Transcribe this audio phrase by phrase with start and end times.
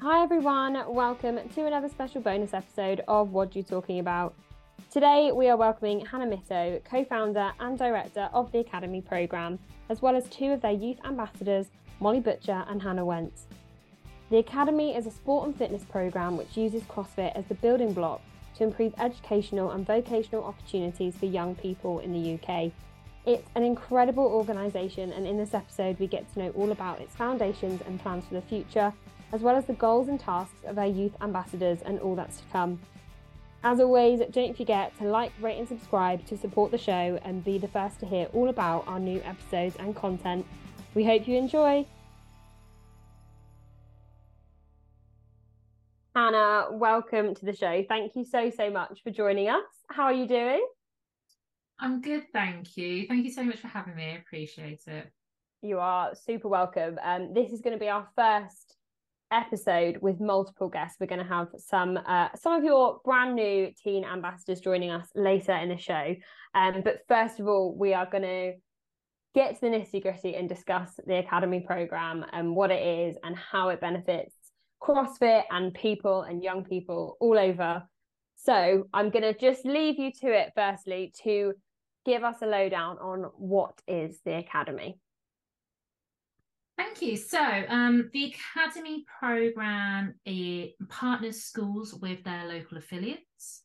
[0.00, 4.32] Hi everyone, welcome to another special bonus episode of WOD You Talking About.
[4.92, 9.58] Today we are welcoming Hannah Mittoo, co-founder and director of the Academy programme,
[9.88, 11.66] as well as two of their youth ambassadors,
[11.98, 13.46] Molly Butcher and Hannah Wendt.
[14.30, 18.20] The Academy is a sport and fitness programme which uses CrossFit as the building block
[18.58, 22.70] to improve educational and vocational opportunities for young people in the UK.
[23.26, 27.16] It's an incredible organisation, and in this episode, we get to know all about its
[27.16, 28.92] foundations and plans for the future,
[29.32, 32.44] as well as the goals and tasks of our youth ambassadors and all that's to
[32.52, 32.80] come.
[33.64, 37.58] As always, don't forget to like, rate, and subscribe to support the show and be
[37.58, 40.46] the first to hear all about our new episodes and content.
[40.94, 41.84] We hope you enjoy.
[46.14, 47.84] Hannah, welcome to the show.
[47.88, 49.62] Thank you so, so much for joining us.
[49.88, 50.64] How are you doing?
[51.80, 53.06] I'm good, thank you.
[53.06, 54.04] Thank you so much for having me.
[54.04, 55.12] I appreciate it.
[55.62, 56.98] You are super welcome.
[57.02, 58.76] Um, this is going to be our first
[59.32, 60.96] episode with multiple guests.
[61.00, 65.08] We're going to have some uh, some of your brand new teen ambassadors joining us
[65.14, 66.14] later in the show.
[66.54, 68.52] Um, but first of all, we are going to
[69.34, 73.36] get to the nitty gritty and discuss the academy program and what it is and
[73.36, 74.34] how it benefits
[74.82, 77.82] CrossFit and people and young people all over.
[78.36, 81.54] So I'm going to just leave you to it firstly to
[82.06, 84.98] give us a lowdown on what is the Academy.
[86.78, 87.16] Thank you.
[87.16, 90.14] So, um, the Academy program
[90.88, 93.64] partners schools with their local affiliates.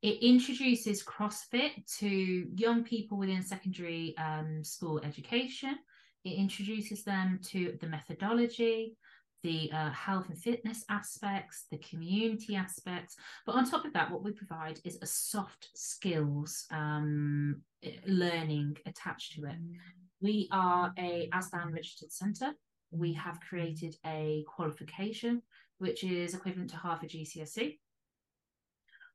[0.00, 2.08] It introduces CrossFit to
[2.54, 5.76] young people within secondary um, school education.
[6.24, 8.96] It introduces them to the methodology,
[9.42, 13.16] the uh, health and fitness aspects, the community aspects.
[13.44, 17.62] But on top of that, what we provide is a soft skills um,
[18.06, 19.56] learning attached to it.
[20.22, 22.52] We are a ASDAN registered centre.
[22.92, 25.42] We have created a qualification,
[25.78, 27.80] which is equivalent to half a GCSE.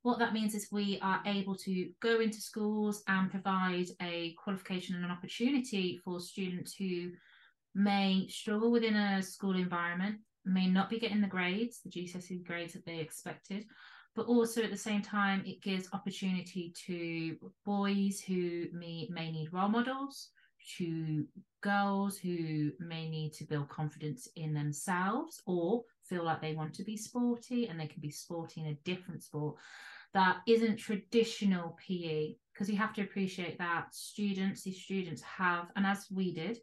[0.02, 4.96] What that means is we are able to go into schools and provide a qualification
[4.96, 7.12] and an opportunity for students who
[7.74, 12.74] may struggle within a school environment, may not be getting the grades, the GCSE grades
[12.74, 13.66] that they expected,
[14.14, 19.54] but also at the same time, it gives opportunity to boys who may, may need
[19.54, 20.32] role models,
[20.78, 21.26] to
[21.62, 26.84] girls who may need to build confidence in themselves or feel like they want to
[26.84, 29.56] be sporty and they can be sporty in a different sport
[30.14, 35.86] that isn't traditional PE because you have to appreciate that students, these students have, and
[35.86, 36.58] as we did,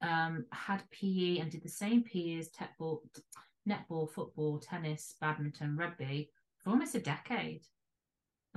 [0.00, 3.00] um, had PE and did the same PE as netball,
[3.68, 6.30] netball, football, tennis, badminton, rugby
[6.62, 7.62] for almost a decade.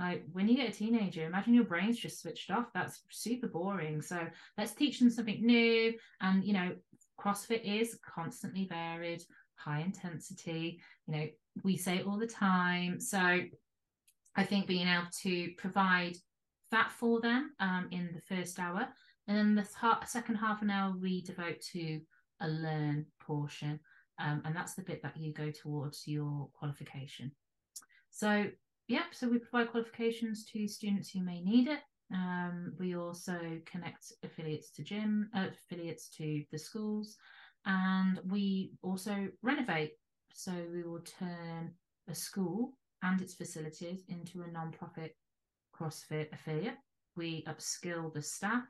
[0.02, 2.66] Like when you get a teenager, imagine your brain's just switched off.
[2.74, 4.02] That's super boring.
[4.02, 4.18] So
[4.58, 5.94] let's teach them something new.
[6.20, 6.72] And you know,
[7.20, 9.22] CrossFit is constantly varied,
[9.54, 10.80] high intensity.
[11.06, 11.26] You know,
[11.62, 12.98] we say it all the time.
[12.98, 13.18] So
[14.36, 16.16] I think being able to provide
[16.72, 18.88] that for them um, in the first hour
[19.28, 22.00] and then the th- second half an hour we devote to
[22.40, 23.78] a learn portion.
[24.18, 27.32] Um, and that's the bit that you go towards your qualification.
[28.10, 28.46] So,
[28.92, 31.80] yeah, so we provide qualifications to students who may need it.
[32.12, 37.16] Um, we also connect affiliates to gym, uh, affiliates to the schools,
[37.64, 39.92] and we also renovate.
[40.34, 41.72] So we will turn
[42.08, 45.16] a school and its facilities into a non-profit
[45.74, 46.76] CrossFit affiliate.
[47.16, 48.64] We upskill the staff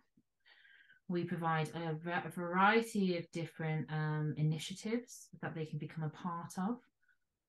[1.08, 1.96] we provide a,
[2.26, 6.78] a variety of different um, initiatives that they can become a part of.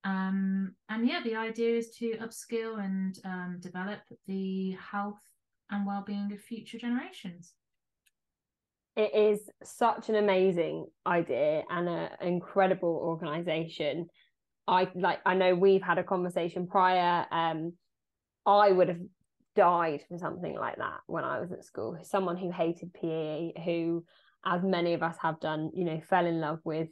[0.03, 5.19] Um, and yeah, the idea is to upskill and um, develop the health
[5.71, 7.53] and well-being of future generations.
[8.95, 14.07] It is such an amazing idea and an incredible organization.
[14.67, 15.19] I like.
[15.25, 17.25] I know we've had a conversation prior.
[17.31, 17.73] Um,
[18.45, 18.99] I would have
[19.55, 21.97] died for something like that when I was at school.
[22.03, 24.05] Someone who hated PE, who,
[24.45, 26.89] as many of us have done, you know, fell in love with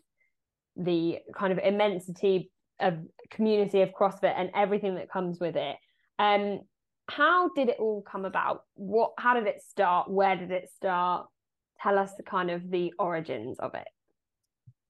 [0.75, 2.49] the kind of immensity
[2.81, 2.99] of
[3.29, 5.78] community of CrossFit and everything that comes with it.
[6.19, 6.61] Um,
[7.07, 8.63] how did it all come about?
[8.75, 9.13] What?
[9.17, 10.09] How did it start?
[10.09, 11.28] Where did it start?
[11.81, 13.87] Tell us the kind of the origins of it.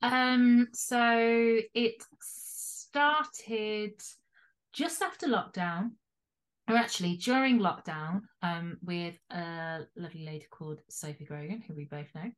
[0.01, 3.93] Um, so it started
[4.73, 5.91] just after lockdown
[6.69, 12.07] or actually during lockdown um, with a lovely lady called Sophie Grogan, who we both
[12.15, 12.31] know.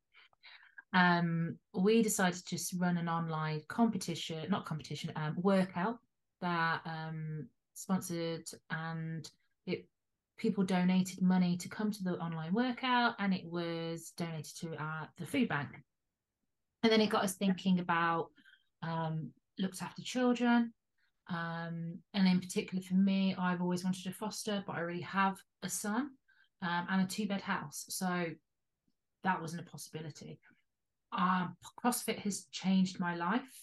[0.93, 5.97] Um, we decided to just run an online competition, not competition, um, workout
[6.41, 9.29] that um, sponsored and
[9.65, 9.87] it
[10.37, 15.05] people donated money to come to the online workout and it was donated to uh,
[15.17, 15.69] the food bank.
[16.83, 18.27] And then it got us thinking about
[18.81, 20.73] um, looked after children.
[21.29, 25.37] Um, and in particular for me, I've always wanted to foster, but I already have
[25.63, 26.11] a son
[26.61, 27.85] um, and a two bed house.
[27.89, 28.25] So
[29.23, 30.39] that wasn't a possibility.
[31.15, 33.61] Um, CrossFit has changed my life.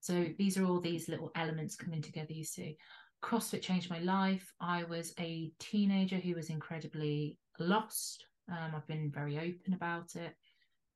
[0.00, 2.76] So these are all these little elements coming together, you see.
[3.22, 4.52] CrossFit changed my life.
[4.60, 8.26] I was a teenager who was incredibly lost.
[8.50, 10.34] Um, I've been very open about it.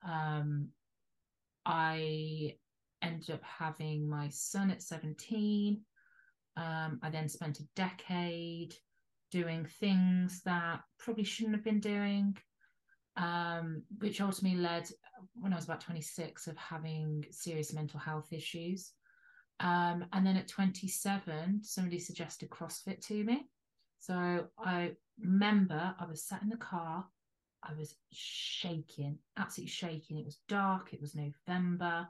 [0.07, 0.69] Um,
[1.65, 2.57] I
[3.03, 5.81] ended up having my son at 17.
[6.57, 8.75] Um, I then spent a decade
[9.31, 12.37] doing things that probably shouldn't have been doing,
[13.17, 14.89] um, which ultimately led,
[15.35, 18.93] when I was about 26, of having serious mental health issues.
[19.61, 23.49] Um, and then at 27, somebody suggested CrossFit to me.
[23.99, 27.05] So I remember I was sat in the car,
[27.63, 30.19] I was shaking, absolutely shaking.
[30.19, 32.07] It was dark, it was November,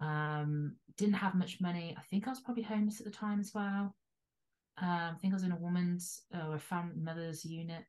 [0.00, 1.94] um, didn't have much money.
[1.98, 3.94] I think I was probably homeless at the time as well.
[4.78, 7.84] Um, I think I was in a woman's or a family mother's unit,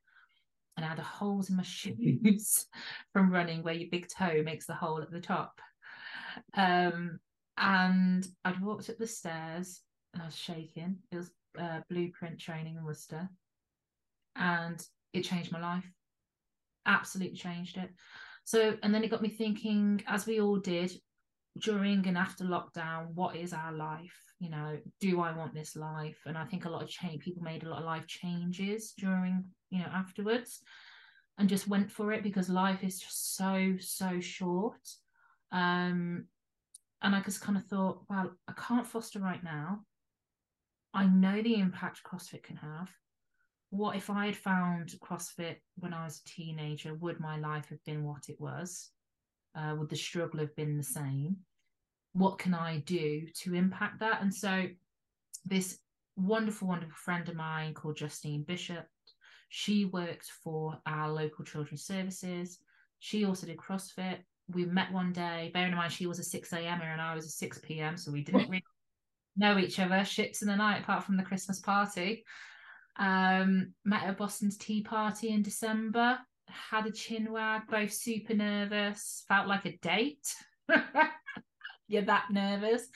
[0.78, 2.66] and I had holes in my shoes
[3.12, 5.60] from running, where your big toe makes the hole at the top.
[6.54, 7.18] Um,
[7.56, 9.80] and I'd walked up the stairs
[10.14, 10.98] and I was shaking.
[11.10, 13.28] It was uh, blueprint training in Worcester,
[14.36, 14.80] and
[15.12, 15.90] it changed my life.
[16.86, 17.90] Absolutely changed it.
[18.44, 20.92] So, and then it got me thinking, as we all did
[21.60, 24.16] during and after lockdown, what is our life?
[24.38, 26.18] You know, do I want this life?
[26.26, 29.44] And I think a lot of change people made a lot of life changes during,
[29.70, 30.60] you know, afterwards
[31.38, 34.88] and just went for it because life is just so, so short.
[35.52, 36.26] Um,
[37.02, 39.80] and I just kind of thought, well, I can't foster right now.
[40.94, 42.90] I know the impact CrossFit can have.
[43.70, 46.94] What if I had found CrossFit when I was a teenager?
[46.94, 48.90] Would my life have been what it was?
[49.54, 51.36] Uh, would the struggle have been the same?
[52.12, 54.22] What can I do to impact that?
[54.22, 54.66] And so,
[55.44, 55.78] this
[56.16, 58.86] wonderful, wonderful friend of mine called Justine Bishop,
[59.48, 62.58] she worked for our local children's services.
[62.98, 64.18] She also did CrossFit
[64.48, 65.50] we met one day.
[65.52, 66.80] Bearing in mind she was a 6 a.m.
[66.82, 67.96] and I was a 6 p.m.
[67.96, 68.64] So we didn't really
[69.36, 72.24] know each other ships in the night apart from the Christmas party.
[72.98, 76.18] Um, met at Boston's tea party in December,
[76.48, 80.34] had a chin wag, both super nervous, felt like a date.
[81.88, 82.86] You're that nervous.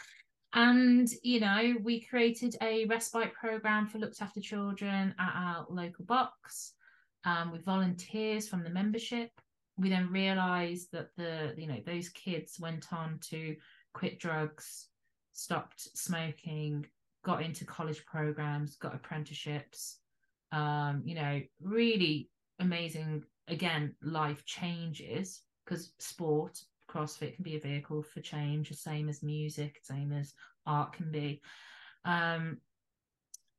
[0.54, 6.04] And, you know, we created a respite program for looked after children at our local
[6.04, 6.74] box
[7.24, 9.30] um, with volunteers from the membership
[9.78, 13.56] we then realized that the you know those kids went on to
[13.94, 14.88] quit drugs
[15.32, 16.84] stopped smoking
[17.24, 19.98] got into college programs got apprenticeships
[20.52, 22.28] um you know really
[22.60, 26.58] amazing again life changes because sport
[26.90, 30.34] crossfit can be a vehicle for change the same as music same as
[30.66, 31.40] art can be
[32.04, 32.58] um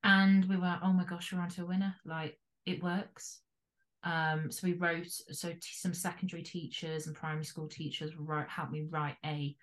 [0.03, 3.39] and we were oh my gosh we're onto a winner like it works
[4.03, 8.74] um, so we wrote, so t- some secondary teachers and primary school teachers wrote, helped
[8.74, 9.56] me write a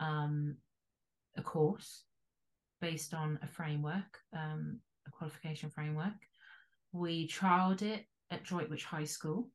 [0.00, 0.56] um,
[1.36, 2.04] a course
[2.80, 6.14] based on a framework, um, a qualification framework.
[6.92, 9.48] We trialed it at Droitwich High School.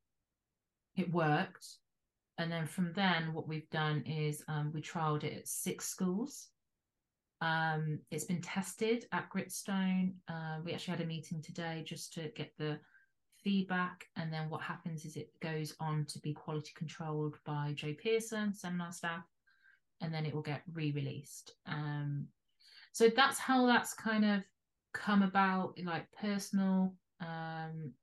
[0.98, 1.68] It worked.
[2.40, 6.50] And then from then, what we've done is um, we trialed it at six schools.
[7.40, 10.14] Um, it's been tested at Gritstone.
[10.28, 12.80] Uh, we actually had a meeting today just to get the
[13.44, 17.94] feedback, and then what happens is it goes on to be quality controlled by Joe
[18.02, 19.24] Pearson, seminar staff,
[20.02, 21.54] and then it will get re-released.
[21.68, 22.28] Um,
[22.92, 24.42] so that's how that's kind of
[24.94, 27.94] come about, like personal um,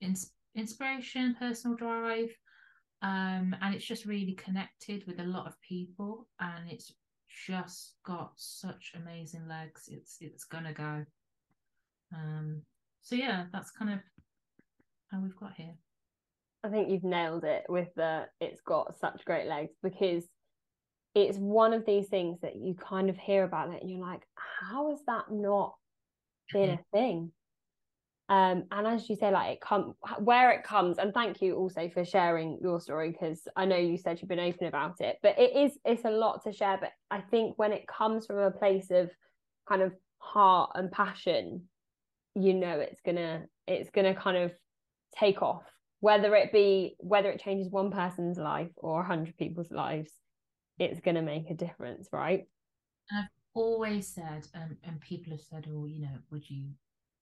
[0.00, 2.30] ins- inspiration, personal drive,
[3.02, 6.92] um, and it's just really connected with a lot of people, and it's
[7.46, 9.88] just got such amazing legs.
[9.88, 11.04] It's it's gonna go.
[12.14, 12.62] Um,
[13.00, 14.00] so yeah, that's kind of
[15.10, 15.74] how we've got here.
[16.64, 20.24] I think you've nailed it with the it's got such great legs because
[21.14, 24.22] it's one of these things that you kind of hear about it and you're like,
[24.60, 25.74] how has that not
[26.52, 27.32] been a thing?
[28.32, 31.90] Um, and as you say, like it come where it comes, and thank you also
[31.90, 35.38] for sharing your story because I know you said you've been open about it, but
[35.38, 36.78] it is it's a lot to share.
[36.80, 39.10] But I think when it comes from a place of
[39.68, 41.64] kind of heart and passion,
[42.34, 44.52] you know it's gonna it's gonna kind of
[45.18, 45.64] take off
[46.00, 50.10] whether it be whether it changes one person's life or a hundred people's lives
[50.78, 52.46] it's to make a difference right
[53.10, 56.70] And i've always said and, and people have said oh you know would you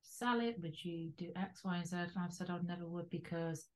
[0.03, 3.09] sell it would you do x y and z and i've said i never would
[3.11, 3.67] because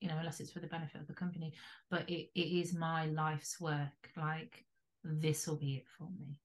[0.00, 1.52] you know unless it's for the benefit of the company
[1.90, 4.64] but it, it is my life's work like
[5.04, 6.38] this will be it for me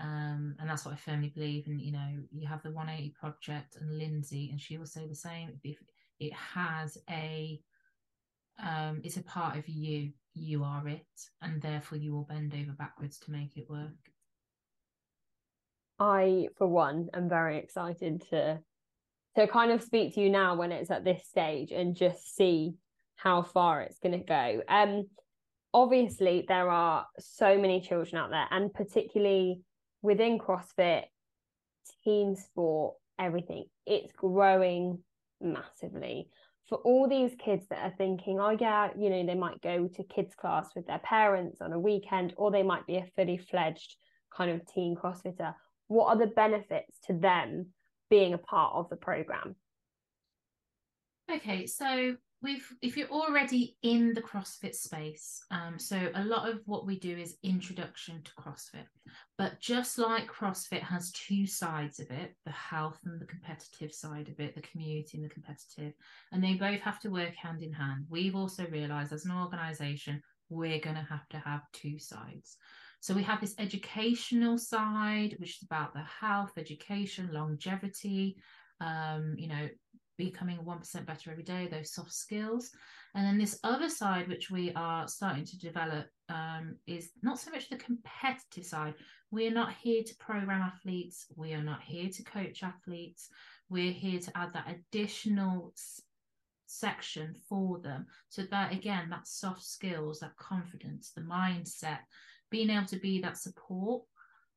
[0.00, 1.66] Um, and that's what I firmly believe.
[1.66, 5.14] And you know, you have the 180 project and Lindsay, and she will say the
[5.14, 5.60] same.
[5.64, 5.78] If
[6.20, 7.60] it has a
[8.62, 11.06] um, it's a part of you, you are it,
[11.42, 14.11] and therefore you will bend over backwards to make it work.
[15.98, 18.60] I, for one, am very excited to
[19.34, 22.74] to kind of speak to you now when it's at this stage and just see
[23.16, 24.62] how far it's going to go.
[24.68, 25.06] Um,
[25.72, 29.60] obviously there are so many children out there, and particularly
[30.02, 31.04] within CrossFit,
[32.04, 34.98] team sport, everything, it's growing
[35.40, 36.28] massively.
[36.68, 40.04] For all these kids that are thinking, oh, yeah, you know, they might go to
[40.04, 43.96] kids' class with their parents on a weekend, or they might be a fully fledged
[44.34, 45.54] kind of teen CrossFitter
[45.92, 47.66] what are the benefits to them
[48.10, 49.54] being a part of the program?
[51.30, 56.60] Okay so we've if you're already in the crossfit space um, so a lot of
[56.66, 58.86] what we do is introduction to crossfit.
[59.38, 64.28] But just like crossfit has two sides of it the health and the competitive side
[64.28, 65.92] of it the community and the competitive
[66.32, 70.22] and they both have to work hand in hand we've also realized as an organization
[70.48, 72.56] we're going to have to have two sides
[73.02, 78.36] so we have this educational side, which is about the health, education, longevity,
[78.80, 79.68] um, you know,
[80.16, 82.70] becoming 1% better every day, those soft skills.
[83.16, 87.50] And then this other side, which we are starting to develop, um, is not so
[87.50, 88.94] much the competitive side.
[89.32, 91.26] We are not here to program athletes.
[91.34, 93.30] We are not here to coach athletes.
[93.68, 95.74] We're here to add that additional
[96.66, 98.06] section for them.
[98.28, 101.98] So that, again, that soft skills, that confidence, the mindset,
[102.52, 104.02] being able to be that support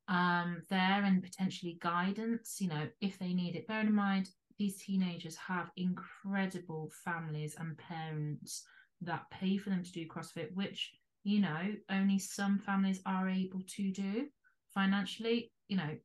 [0.08, 3.68] um, there and potentially guidance, you know, if they need it.
[3.68, 8.64] Bear in mind, these teenagers have incredible families and parents
[9.02, 10.92] that pay for them to do CrossFit, which,
[11.24, 14.28] you know, only some families are able to do
[14.74, 15.52] financially.
[15.68, 15.98] You know,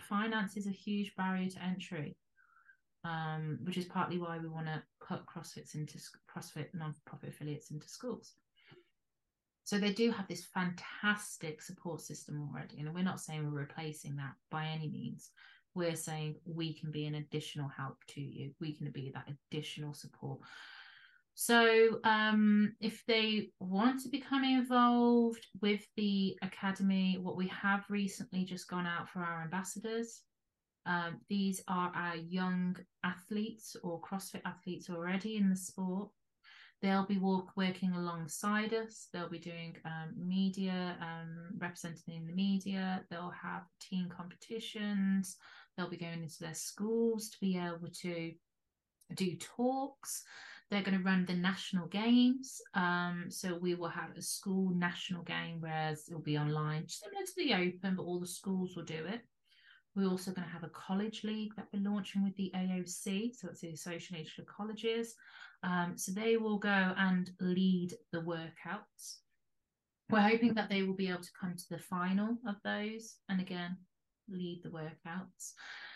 [0.00, 2.16] finance is a huge barrier to entry,
[3.04, 5.98] um, which is partly why we want to put CrossFits into
[6.34, 8.32] CrossFit non-profit affiliates into schools.
[9.66, 12.78] So they do have this fantastic support system already.
[12.78, 15.32] And we're not saying we're replacing that by any means.
[15.74, 18.52] We're saying we can be an additional help to you.
[18.60, 20.38] We can be that additional support.
[21.34, 28.44] So um, if they want to become involved with the academy, what we have recently
[28.44, 30.22] just gone out for our ambassadors.
[30.86, 36.10] Um, these are our young athletes or CrossFit athletes already in the sport
[36.82, 39.08] They'll be walk, working alongside us.
[39.12, 43.02] They'll be doing um, media, um, representing in the media.
[43.10, 45.36] They'll have team competitions.
[45.76, 48.32] They'll be going into their schools to be able to
[49.14, 50.22] do talks.
[50.70, 52.60] They're going to run the national games.
[52.74, 57.32] Um, so we will have a school national game, whereas it'll be online, similar to
[57.36, 59.22] the Open, but all the schools will do it.
[59.94, 63.48] We're also going to have a college league that we're launching with the AOC, so
[63.48, 65.14] it's the Association of Colleges.
[65.62, 69.16] Um, so they will go and lead the workouts.
[70.10, 73.40] We're hoping that they will be able to come to the final of those and
[73.40, 73.76] again
[74.28, 75.52] lead the workouts.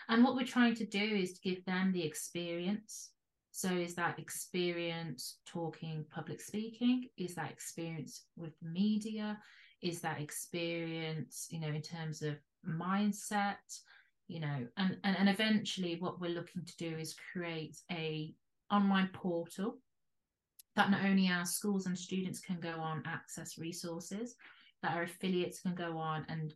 [0.09, 3.11] And what we're trying to do is to give them the experience.
[3.51, 7.07] So, is that experience talking public speaking?
[7.17, 9.37] Is that experience with media?
[9.81, 12.35] Is that experience, you know, in terms of
[12.67, 13.57] mindset?
[14.27, 18.33] You know, and, and, and eventually what we're looking to do is create a
[18.71, 19.77] online portal
[20.75, 24.35] that not only our schools and students can go on access resources
[24.81, 26.53] that our affiliates can go on and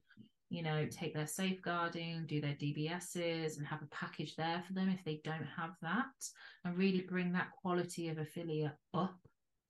[0.50, 4.89] you know take their safeguarding do their dbs's and have a package there for them
[4.89, 6.05] if they don't have that
[6.63, 9.17] and really bring that quality of affiliate up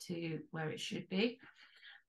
[0.07, 1.39] to where it should be.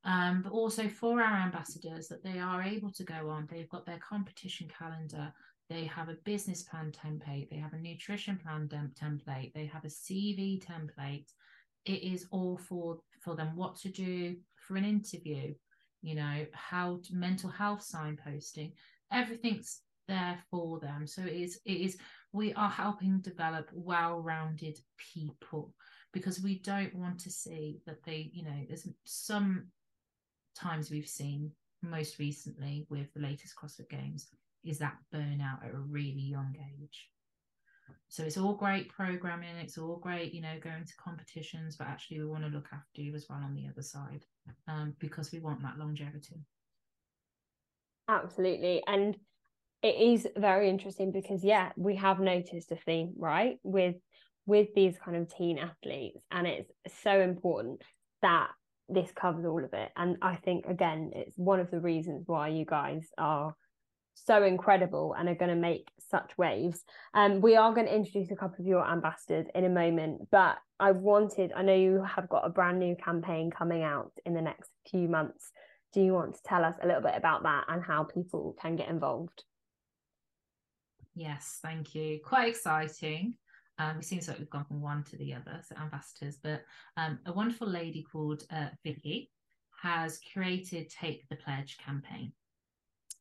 [0.05, 3.87] Um, but also for our ambassadors that they are able to go on they've got
[3.87, 5.33] their competition calendar
[5.69, 9.89] they have a business plan template, they have a nutrition plan template, they have a
[9.89, 11.27] CV template.
[11.85, 15.55] It is all for for them what to do for an interview,
[16.03, 18.73] you know, how to, mental health signposting,
[19.13, 21.07] everything's there for them.
[21.07, 21.97] So it is it is
[22.33, 24.79] we are helping develop well-rounded
[25.13, 25.73] people
[26.13, 29.67] because we don't want to see that they, you know, there's some
[30.55, 31.51] times we've seen
[31.83, 34.29] most recently with the latest CrossFit Games
[34.67, 37.09] is that burnout at a really young age.
[38.09, 42.21] So it's all great programming, it's all great, you know, going to competitions, but actually
[42.21, 44.25] we want to look after you as well on the other side
[44.69, 46.41] um, because we want that longevity.
[48.09, 48.83] Absolutely.
[48.87, 49.17] And
[49.83, 53.59] it is very interesting because yeah, we have noticed a theme, right?
[53.63, 53.97] With
[54.47, 56.21] with these kind of teen athletes.
[56.31, 56.71] And it's
[57.03, 57.83] so important
[58.23, 58.49] that
[58.89, 59.91] this covers all of it.
[59.97, 63.55] And I think again, it's one of the reasons why you guys are
[64.17, 66.83] so incredible and are going to make such waves.
[67.15, 70.59] Um, we are going to introduce a couple of your ambassadors in a moment, but
[70.81, 74.43] I wanted, I know you have got a brand new campaign coming out in the
[74.43, 75.53] next few months.
[75.93, 78.77] Do you want to tell us a little bit about that and how people can
[78.77, 79.45] get involved?
[81.15, 82.21] Yes, thank you.
[82.25, 83.35] Quite exciting.
[83.79, 86.63] Um, it seems like we've gone from one to the other, so ambassadors, but
[86.97, 89.31] um, a wonderful lady called uh, Vicky
[89.83, 92.33] has created Take the Pledge campaign.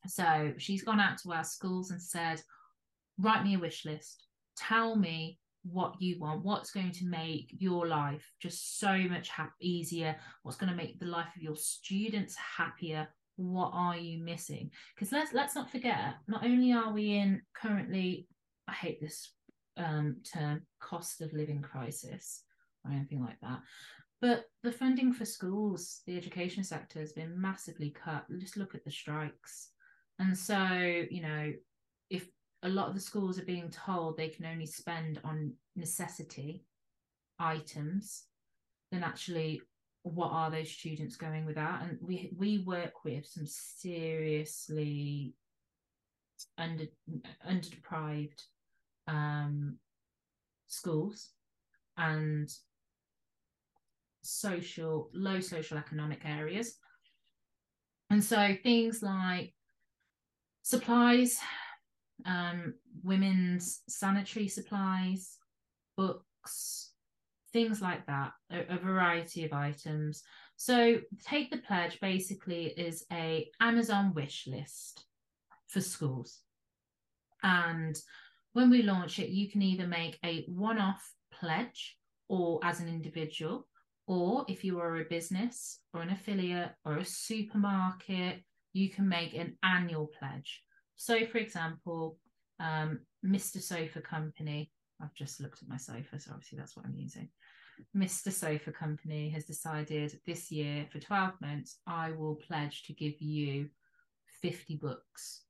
[0.08, 2.42] So she's gone out to our schools and said,
[3.20, 4.28] write me a wish list.
[4.58, 9.50] Tell me what you want, what's going to make your life just so much ha-
[9.60, 13.08] easier, what's going to make the life of your students happier.
[13.38, 14.70] What are you missing?
[14.94, 18.28] Because let's let's not forget, not only are we in currently,
[18.68, 19.32] I hate this
[19.76, 22.44] um, term, cost of living crisis
[22.86, 23.60] or anything like that,
[24.22, 28.26] but the funding for schools, the education sector has been massively cut.
[28.40, 29.70] Just look at the strikes.
[30.20, 30.58] And so,
[31.10, 31.54] you know,
[32.10, 32.28] if
[32.64, 36.64] a lot of the schools are being told they can only spend on necessity
[37.40, 38.24] items,
[38.92, 39.62] then actually
[40.04, 41.82] what are those students going without?
[41.82, 45.34] And we we work with some seriously
[46.58, 46.86] under
[47.46, 48.44] under deprived
[49.08, 49.78] um,
[50.68, 51.30] schools
[51.98, 52.50] and
[54.22, 56.78] social low social economic areas
[58.10, 59.54] and so things like
[60.66, 61.38] supplies,
[62.26, 65.38] um, women's sanitary supplies,
[65.96, 66.92] books,
[67.54, 70.24] things like that, a, a variety of items.
[70.56, 75.06] So Take the Pledge basically is a Amazon wish list
[75.68, 76.40] for schools.
[77.44, 77.96] And
[78.54, 81.96] when we launch it, you can either make a one-off pledge
[82.28, 83.68] or as an individual,
[84.08, 88.42] or if you are a business or an affiliate or a supermarket
[88.76, 90.62] you can make an annual pledge.
[90.98, 92.18] So, for example,
[92.60, 93.62] um, Mr.
[93.62, 94.70] Sofa Company,
[95.02, 97.30] I've just looked at my sofa, so obviously that's what I'm using.
[97.96, 98.34] Mr.
[98.34, 103.70] Sofa Company has decided this year for 12 months, I will pledge to give you
[104.42, 105.44] 50 books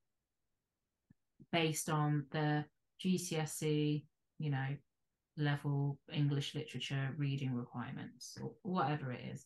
[1.51, 2.63] based on the
[3.03, 4.05] GCSE,
[4.38, 4.67] you know,
[5.35, 9.43] level English literature reading requirements or whatever it is.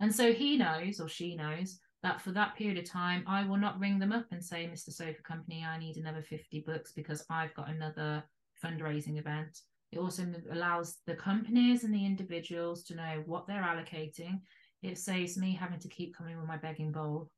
[0.00, 3.56] And so he knows or she knows that for that period of time, I will
[3.56, 4.92] not ring them up and say, Mr.
[4.92, 8.22] Sofa Company, I need another 50 books because I've got another
[8.62, 9.58] fundraising event.
[9.90, 14.40] It also allows the companies and the individuals to know what they're allocating.
[14.82, 17.30] It saves me having to keep coming with my begging bowl.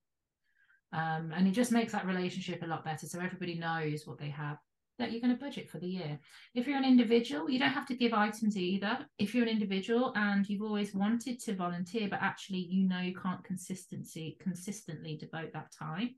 [0.93, 4.31] Um, and it just makes that relationship a lot better so everybody knows what they
[4.31, 4.59] have
[4.99, 6.19] that you're going to budget for the year.
[6.55, 8.99] If you're an individual, you don't have to give items either.
[9.19, 13.15] If you're an individual and you've always wanted to volunteer, but actually you know you
[13.15, 16.15] can't consistency consistently devote that time,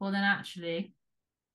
[0.00, 0.94] well then actually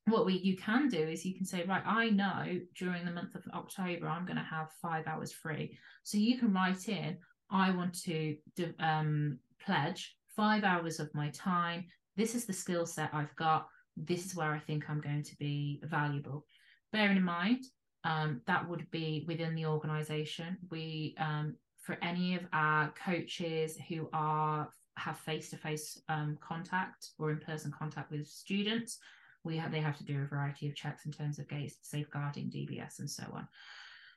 [0.08, 3.36] what we you can do is you can say right i know during the month
[3.36, 7.18] of october i'm going to have five hours free so you can write in
[7.52, 8.36] i want to
[8.80, 14.26] um, pledge five hours of my time this is the skill set i've got this
[14.26, 16.46] is where I think I'm going to be valuable.
[16.94, 17.66] Bearing in mind,
[18.04, 20.58] um, that would be within the organization.
[20.70, 27.72] We, um, for any of our coaches who are have face-to-face um, contact or in-person
[27.78, 28.98] contact with students,
[29.44, 31.46] we have they have to do a variety of checks in terms of
[31.82, 33.48] safeguarding, DBS, and so on.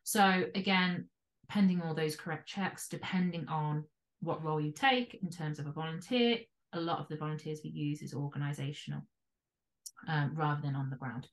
[0.04, 1.08] So again,
[1.48, 3.84] pending all those correct checks, depending on
[4.20, 6.38] what role you take in terms of a volunteer,
[6.72, 9.02] a lot of the volunteers we use is organizational
[10.08, 11.26] um, rather than on the ground.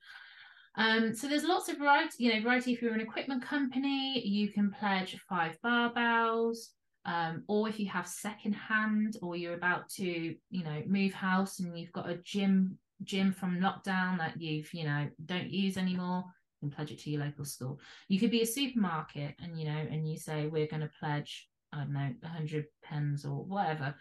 [0.76, 2.74] Um, so there's lots of variety, you know, variety.
[2.74, 6.58] If you're an equipment company, you can pledge five barbells.
[7.06, 11.60] Um, or if you have second hand or you're about to, you know, move house
[11.60, 16.26] and you've got a gym gym from lockdown that you've, you know, don't use anymore,
[16.62, 17.80] you can pledge it to your local school.
[18.08, 21.48] You could be a supermarket and, you know, and you say, we're going to pledge,
[21.72, 23.96] I don't know, 100 pens or whatever.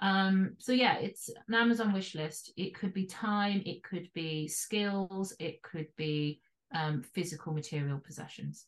[0.00, 2.52] Um, so yeah, it's an Amazon wish list.
[2.56, 6.40] It could be time, it could be skills, it could be
[6.74, 8.66] um, physical material possessions.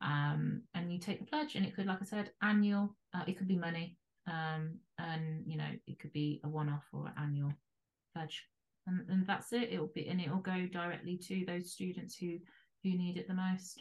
[0.00, 2.96] Um, and you take the pledge, and it could, like I said, annual.
[3.14, 7.12] Uh, it could be money, um, and you know, it could be a one-off or
[7.16, 7.52] annual
[8.14, 8.44] pledge,
[8.86, 9.68] and, and that's it.
[9.70, 12.38] It'll be, and it'll go directly to those students who
[12.82, 13.80] who need it the most.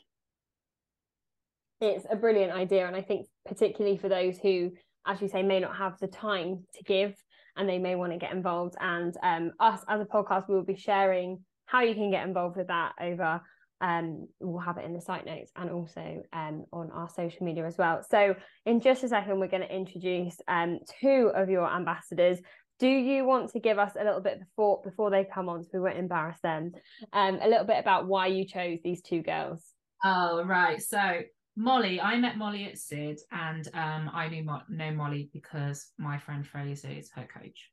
[1.80, 4.73] It's a brilliant idea, and I think particularly for those who
[5.05, 7.13] as you say, may not have the time to give
[7.57, 8.75] and they may want to get involved.
[8.79, 12.57] And um, us as a podcast, we will be sharing how you can get involved
[12.57, 13.41] with that over.
[13.81, 17.65] Um, we'll have it in the site notes and also um, on our social media
[17.65, 18.03] as well.
[18.09, 18.35] So,
[18.65, 22.37] in just a second, we're going to introduce um, two of your ambassadors.
[22.79, 25.69] do you want to give us a little bit before before they come on so
[25.73, 26.71] we won't embarrass them
[27.13, 29.63] um a little bit about why you chose these two girls
[30.03, 31.21] oh right so
[31.55, 36.17] Molly, I met Molly at Sid, and um, I knew Mo- know Molly because my
[36.17, 37.71] friend Fraser is her coach.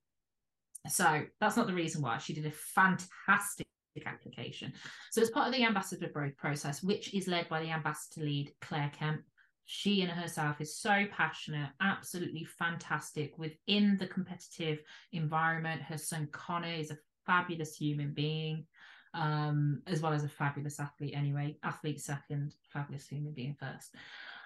[0.88, 2.18] So that's not the reason why.
[2.18, 3.66] She did a fantastic
[4.06, 4.72] application.
[5.10, 8.92] So as part of the ambassador process, which is led by the ambassador lead Claire
[8.96, 9.22] Kemp,
[9.64, 14.78] she in herself is so passionate, absolutely fantastic within the competitive
[15.12, 15.82] environment.
[15.82, 18.66] Her son Connor is a fabulous human being,
[19.14, 21.56] um, as well as a fabulous athlete, anyway.
[21.62, 23.94] Athlete second, fabulous human being first.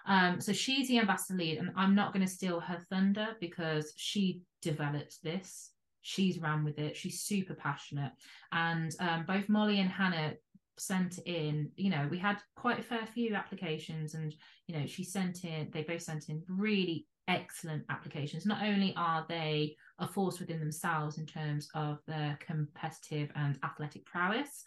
[0.06, 3.92] Um, so she's the ambassador lead, and I'm not going to steal her thunder because
[3.96, 5.70] she developed this.
[6.02, 6.96] She's ran with it.
[6.96, 8.12] She's super passionate.
[8.50, 10.34] And um, both Molly and Hannah
[10.78, 14.34] sent in you know we had quite a fair few applications and
[14.66, 18.46] you know she sent in they both sent in really excellent applications.
[18.46, 24.04] Not only are they a force within themselves in terms of their competitive and athletic
[24.04, 24.64] prowess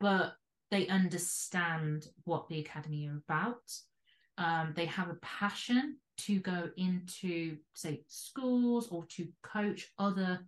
[0.00, 0.32] but
[0.70, 3.62] they understand what the academy are about.
[4.38, 10.40] Um, they have a passion to go into say schools or to coach other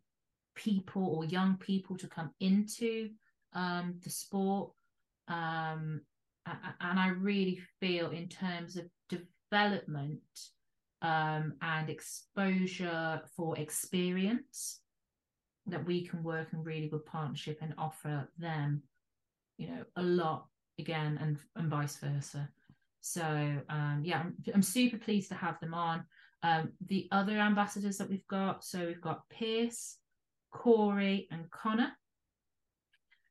[0.54, 3.10] people or young people to come into
[3.52, 4.72] um, the sport.
[5.28, 6.00] Um,
[6.46, 10.20] and I really feel in terms of development
[11.02, 14.80] um, and exposure for experience
[15.66, 18.82] that we can work in really good partnership and offer them,
[19.58, 20.46] you know, a lot
[20.78, 22.48] again and and vice versa.
[23.00, 23.22] So
[23.68, 26.04] um, yeah, I'm, I'm super pleased to have them on.
[26.44, 29.98] Um, the other ambassadors that we've got, so we've got Pierce,
[30.52, 31.92] Corey, and Connor.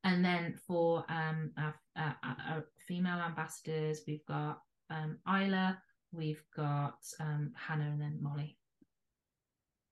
[0.04, 5.78] And then for um, our, our, our female ambassadors, we've got um, Isla,
[6.12, 8.58] we've got um, Hannah, and then Molly.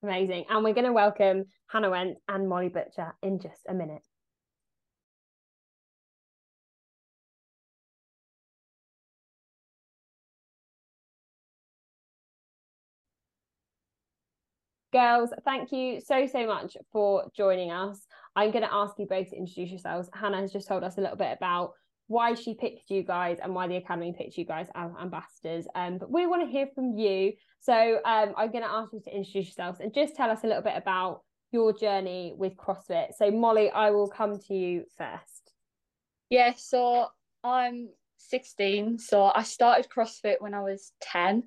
[0.04, 0.46] Amazing.
[0.50, 4.02] And we're going to welcome Hannah Wendt and Molly Butcher in just a minute.
[14.92, 18.08] Girls, thank you so, so much for joining us.
[18.36, 20.10] I'm going to ask you both to introduce yourselves.
[20.14, 21.74] Hannah has just told us a little bit about
[22.10, 25.68] why she picked you guys and why the Academy picked you guys as ambassadors.
[25.76, 27.34] Um, but we want to hear from you.
[27.60, 30.48] So um, I'm going to ask you to introduce yourselves and just tell us a
[30.48, 33.14] little bit about your journey with CrossFit.
[33.16, 35.54] So, Molly, I will come to you first.
[36.32, 37.10] Yeah, so
[37.44, 38.98] I'm 16.
[38.98, 41.44] So I started CrossFit when I was 10.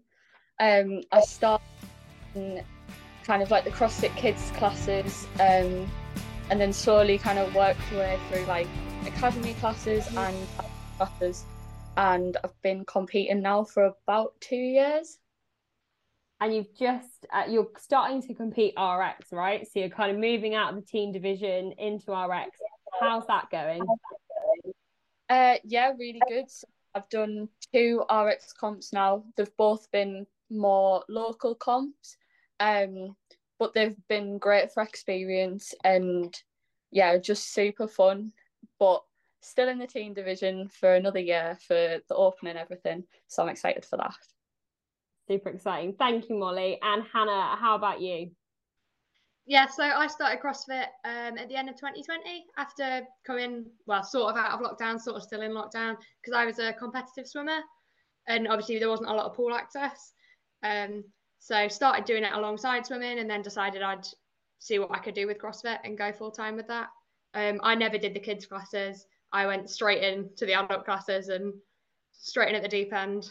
[0.61, 1.65] Um, I started
[3.25, 5.91] kind of like the CrossFit Kids classes, um,
[6.53, 8.69] and then slowly kind of worked my way through like
[9.07, 10.19] academy classes mm-hmm.
[10.19, 10.49] and
[10.99, 11.45] classes.
[11.97, 15.19] And I've been competing now for about two years.
[16.43, 19.67] And you've just uh, you're starting to compete RX, right?
[19.67, 22.51] So you're kind of moving out of the team division into RX.
[23.01, 23.81] How's that going?
[25.31, 26.51] Uh, yeah, really good.
[26.51, 29.25] So I've done two RX comps now.
[29.39, 32.19] They've both been more local comps.
[32.61, 33.17] Um,
[33.63, 36.37] but they've been great for experience and
[36.91, 38.33] yeah, just super fun.
[38.81, 39.05] But
[39.41, 43.05] still in the team division for another year for the open and everything.
[43.29, 44.17] So I'm excited for that.
[45.29, 45.95] Super exciting.
[45.97, 46.81] Thank you, Molly.
[46.83, 48.33] And Hannah, how about you?
[49.47, 54.33] Yeah, so I started CrossFit um, at the end of 2020 after coming, well, sort
[54.33, 57.61] of out of lockdown, sort of still in lockdown, because I was a competitive swimmer
[58.27, 60.15] and obviously there wasn't a lot of pool access.
[60.65, 61.05] Um,
[61.43, 64.07] so started doing it alongside swimming and then decided I'd
[64.61, 66.87] see what I could do with CrossFit and go full time with that.
[67.35, 69.05] Um, I never did the kids classes.
[69.33, 71.53] I went straight into the adult classes and
[72.13, 73.29] straight in at the deep end.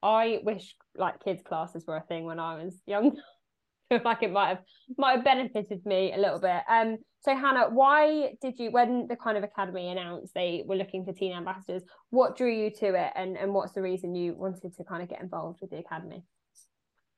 [0.00, 3.16] I wish like kids classes were a thing when I was young.
[4.04, 4.62] like it might have
[4.96, 6.62] might have benefited me a little bit.
[6.70, 11.04] Um so Hannah, why did you when the kind of academy announced they were looking
[11.04, 14.72] for teen ambassadors, what drew you to it and, and what's the reason you wanted
[14.76, 16.22] to kind of get involved with the academy?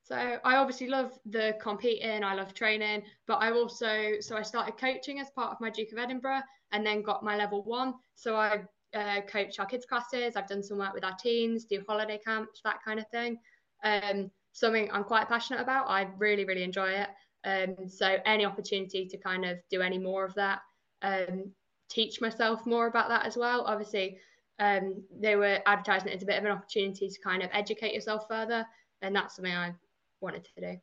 [0.04, 4.76] So I obviously love the competing, I love training, but I also so I started
[4.76, 7.94] coaching as part of my Duke of Edinburgh, and then got my level one.
[8.16, 8.62] So I
[8.94, 10.34] uh, coach our kids classes.
[10.36, 13.38] I've done some work with our teens, do holiday camps, that kind of thing.
[13.84, 15.88] Um, something I'm quite passionate about.
[15.88, 17.08] I really really enjoy it.
[17.44, 20.60] Um, so any opportunity to kind of do any more of that,
[21.02, 21.52] um,
[21.88, 23.62] teach myself more about that as well.
[23.66, 24.18] Obviously,
[24.58, 27.94] um, they were advertising it as a bit of an opportunity to kind of educate
[27.94, 28.66] yourself further,
[29.00, 29.74] and that's something I
[30.22, 30.76] wanted to do.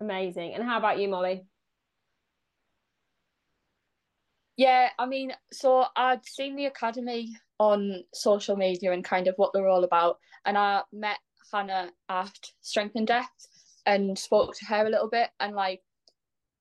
[0.00, 0.54] Amazing.
[0.54, 1.46] And how about you, Molly?
[4.56, 9.52] Yeah, I mean, so I'd seen the academy on social media and kind of what
[9.52, 11.18] they're all about, and I met
[11.52, 13.48] Hannah at Strength in Depth
[13.86, 15.82] and spoke to her a little bit, and like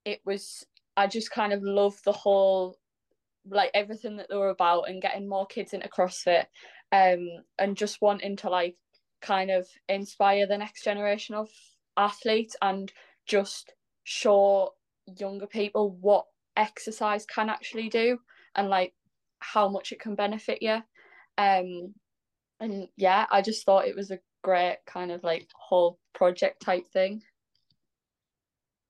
[0.05, 0.65] it was
[0.97, 2.77] I just kind of loved the whole
[3.49, 6.45] like everything that they were about and getting more kids into CrossFit
[6.93, 7.27] um
[7.59, 8.75] and just wanting to like
[9.23, 11.49] kind of inspire the next generation of
[11.97, 12.91] athletes and
[13.25, 14.71] just show
[15.17, 18.17] younger people what exercise can actually do
[18.55, 18.93] and like
[19.39, 20.77] how much it can benefit you.
[21.37, 21.93] Um
[22.59, 26.85] and yeah i just thought it was a great kind of like whole project type
[26.93, 27.21] thing.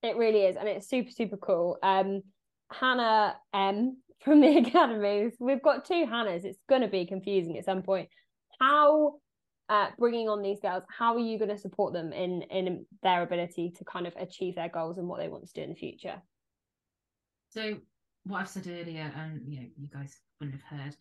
[0.01, 1.77] It really is and it's super super cool.
[1.81, 2.23] Um
[2.71, 7.65] hannah m from the academies we've got two hannahs it's going to be confusing at
[7.65, 8.09] some point.
[8.59, 9.15] How
[9.69, 13.23] uh, bringing on these girls how are you going to support them in in their
[13.23, 15.75] ability to kind of achieve their goals and what they want to do in the
[15.75, 16.21] future
[17.49, 17.77] so
[18.25, 20.95] what I've said earlier, and you know, you guys wouldn't have heard,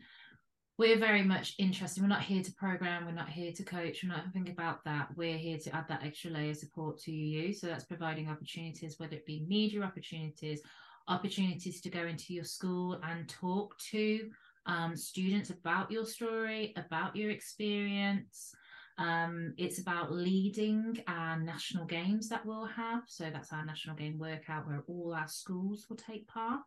[0.78, 2.02] we're very much interested.
[2.02, 5.08] We're not here to program, we're not here to coach, we're not thinking about that.
[5.16, 7.52] We're here to add that extra layer of support to you.
[7.52, 10.62] So that's providing opportunities, whether it be media opportunities,
[11.08, 14.30] opportunities to go into your school and talk to
[14.66, 18.54] um, students about your story, about your experience.
[18.98, 23.02] Um, it's about leading our national games that we'll have.
[23.06, 26.60] So that's our national game workout where all our schools will take part.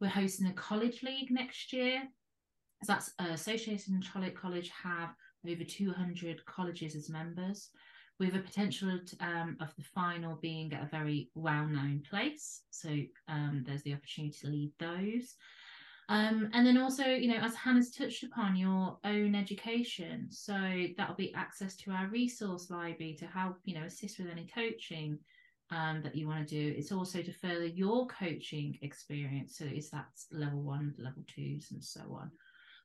[0.00, 2.02] We're hosting a college league next year.
[2.84, 5.10] So that's uh, Associated and Charlotte College have
[5.46, 7.70] over 200 colleges as members
[8.20, 12.62] with a potential um, of the final being at a very well-known place.
[12.70, 12.88] So
[13.28, 15.34] um, there's the opportunity to lead those.
[16.10, 20.28] Um, and then also, you know, as Hannah's touched upon, your own education.
[20.30, 24.46] So that'll be access to our resource library to help, you know, assist with any
[24.54, 25.18] coaching
[25.70, 26.74] um, that you want to do.
[26.78, 29.58] It's also to further your coaching experience.
[29.58, 32.30] So is that level one, level twos, and so on.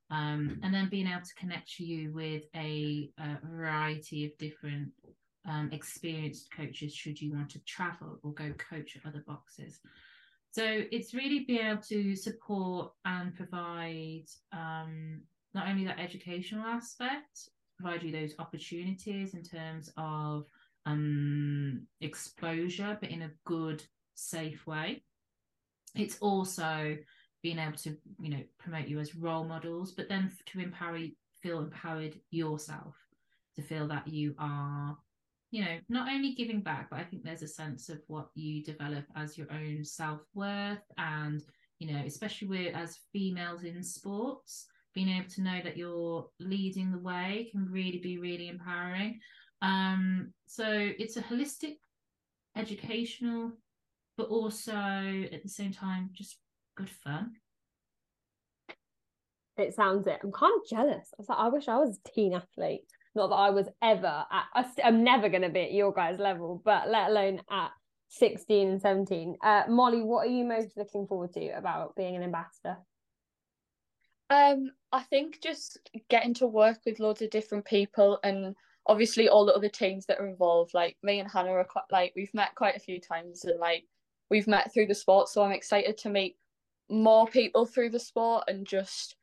[0.10, 4.90] Um, and then being able to connect you with a, a variety of different
[5.48, 9.80] um, experienced coaches should you want to travel or go coach at other boxes.
[10.54, 15.22] So it's really being able to support and provide um,
[15.56, 20.46] not only that educational aspect, provide you those opportunities in terms of
[20.86, 25.04] um, exposure, but in a good, safe way.
[25.96, 26.98] It's also
[27.42, 31.00] being able to, you know, promote you as role models, but then to empower,
[31.42, 32.94] feel empowered yourself,
[33.56, 34.96] to feel that you are
[35.54, 38.64] you know, not only giving back, but I think there's a sense of what you
[38.64, 41.44] develop as your own self worth, and
[41.78, 46.92] you know, especially with as females in sports, being able to know that you're leading
[46.92, 49.20] the way can really be really empowering.
[49.62, 51.76] Um, so it's a holistic,
[52.58, 53.52] educational,
[54.18, 56.40] but also at the same time just
[56.76, 57.34] good fun.
[59.58, 60.20] It sounds it.
[60.24, 61.10] I'm kind of jealous.
[61.14, 62.86] I was like, I wish I was a teen athlete.
[63.16, 65.94] Not that I was ever at, I st- I'm never going to be at your
[65.94, 67.72] guys' level, but let alone at
[68.10, 69.38] 16 and 17.
[69.44, 72.78] Uh, Molly, what are you most looking forward to about being an ambassador?
[74.30, 75.78] Um, I think just
[76.10, 80.20] getting to work with loads of different people and obviously all the other teams that
[80.20, 80.74] are involved.
[80.74, 83.84] Like me and Hannah are quite like we've met quite a few times and like
[84.30, 85.30] we've met through the sport.
[85.30, 86.38] So I'm excited to meet
[86.90, 89.16] more people through the sport and just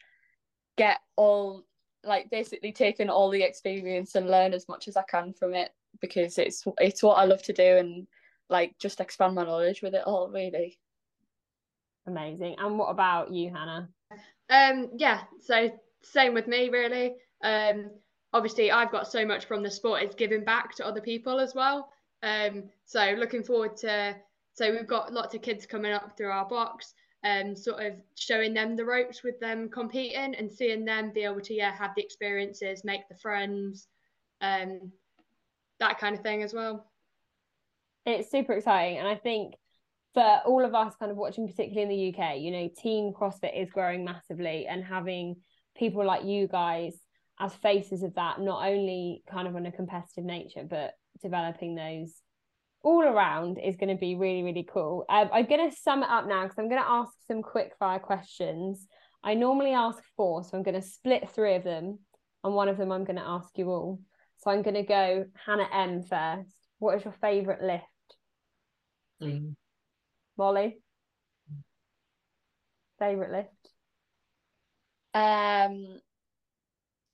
[0.76, 1.64] get all
[2.05, 5.71] like basically taking all the experience and learn as much as I can from it
[6.01, 8.07] because it's it's what I love to do and
[8.49, 10.79] like just expand my knowledge with it all really.
[12.07, 12.57] Amazing.
[12.59, 13.89] And what about you, Hannah?
[14.49, 15.71] Um yeah, so
[16.03, 17.17] same with me really.
[17.43, 17.91] Um
[18.33, 21.55] obviously I've got so much from the sport it's giving back to other people as
[21.55, 21.91] well.
[22.23, 24.17] Um so looking forward to
[24.55, 28.55] so we've got lots of kids coming up through our box um, sort of showing
[28.55, 32.03] them the ropes with them competing and seeing them be able to yeah have the
[32.03, 33.89] experiences, make the friends,
[34.41, 34.91] um,
[35.79, 36.87] that kind of thing as well.
[38.07, 39.55] It's super exciting, and I think
[40.15, 43.61] for all of us kind of watching, particularly in the UK, you know, team CrossFit
[43.61, 45.37] is growing massively, and having
[45.77, 46.99] people like you guys
[47.39, 52.15] as faces of that, not only kind of on a competitive nature, but developing those
[52.83, 55.05] all around is going to be really, really cool.
[55.09, 57.73] Um, I'm going to sum it up now because I'm going to ask some quick
[57.79, 58.87] fire questions.
[59.23, 61.99] I normally ask four, so I'm going to split three of them,
[62.43, 64.01] and one of them I'm going to ask you all.
[64.38, 66.55] So I'm going to go Hannah M first.
[66.79, 67.85] What is your favourite lift?
[69.23, 69.55] Mm.
[70.38, 70.79] Molly?
[72.99, 73.49] Favourite lift?
[75.12, 76.01] Um,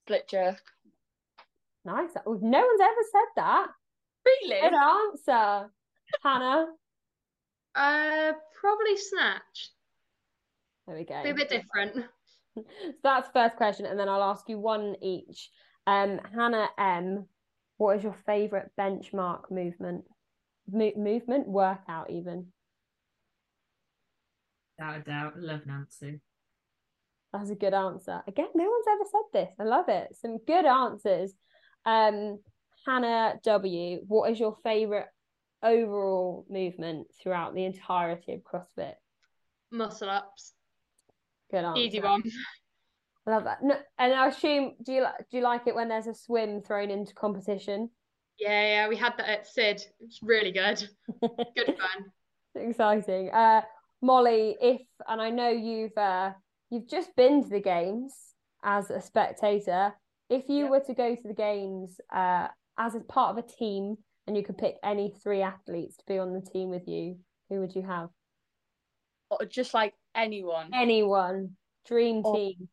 [0.05, 0.63] split jerk.
[1.85, 2.11] Nice.
[2.25, 3.67] No one's ever said that.
[4.27, 4.61] Really?
[4.61, 5.71] Good answer.
[6.23, 6.67] Hannah?
[7.75, 9.71] Uh, probably snatch.
[10.87, 11.23] There we go.
[11.23, 12.07] Be a bit different.
[12.57, 12.65] so
[13.03, 15.51] that's first question, and then I'll ask you one each.
[15.87, 17.27] Um, Hannah M,
[17.77, 20.05] what is your favourite benchmark movement?
[20.71, 22.47] Mo- movement, workout, even.
[24.79, 25.39] Without a doubt.
[25.39, 26.21] Love Nancy.
[27.33, 28.23] That's a good answer.
[28.27, 29.55] Again, no one's ever said this.
[29.61, 30.17] I love it.
[30.17, 31.35] Some good answers.
[31.85, 32.41] Um,
[32.87, 35.07] Hannah W, what is your favourite
[35.63, 38.95] overall movement throughout the entirety of CrossFit?
[39.73, 40.55] Muscle ups.
[41.51, 41.81] Good answer.
[41.81, 42.23] Easy one.
[43.27, 43.59] I love that.
[43.63, 46.63] No, and I assume do you like do you like it when there's a swim
[46.63, 47.91] thrown into competition?
[48.39, 49.83] Yeah, yeah, we had that at SiD.
[50.01, 50.89] It's really good.
[51.57, 52.13] Good fun.
[52.55, 53.31] Exciting.
[53.31, 53.63] Uh,
[54.01, 56.33] Molly, if and I know you've uh,
[56.71, 58.15] you've just been to the games
[58.63, 59.93] as a spectator.
[60.29, 60.71] If you Yep.
[60.71, 64.43] were to go to the games uh, as a part of a team and you
[64.43, 67.83] could pick any three athletes to be on the team with you, who would you
[67.83, 68.11] have?
[69.31, 70.71] Or just like anyone.
[70.75, 71.57] Anyone.
[71.87, 72.35] Dream Oh.
[72.35, 72.69] team.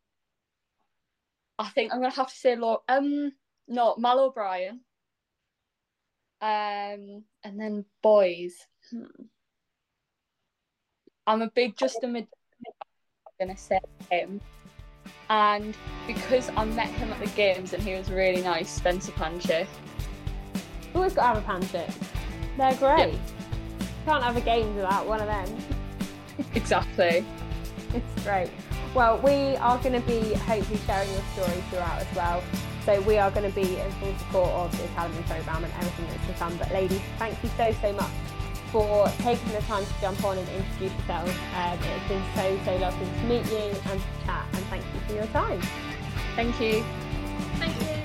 [1.58, 2.78] I think I'm gonna have to say Laura.
[2.88, 3.32] Um,
[3.68, 4.80] no, Mal O'Brien.
[6.40, 8.54] Um, and then boys.
[8.90, 9.04] Hmm.
[11.26, 12.26] I'm a big Justin Mid.
[12.66, 13.78] I'm gonna say
[14.10, 14.40] him,
[15.30, 15.74] and
[16.06, 19.66] because I met him at the games and he was really nice, Spencer Panchik.
[20.94, 21.90] Always got to have a pancake.
[22.56, 23.18] They're great.
[24.04, 25.48] Can't have a game without one of them.
[26.54, 27.24] Exactly.
[27.94, 28.50] It's great.
[28.92, 32.42] Well, we are going to be hopefully sharing your story throughout as well.
[32.84, 36.06] So we are going to be in full support of the Academy programme and everything
[36.08, 36.56] that's to come.
[36.56, 38.10] But ladies, thank you so, so much
[38.72, 41.32] for taking the time to jump on and introduce yourselves.
[41.56, 44.46] Um, it's been so, so lovely to meet you and to chat.
[44.52, 45.60] And thank you for your time.
[46.34, 46.84] Thank you.
[47.58, 48.03] Thank you.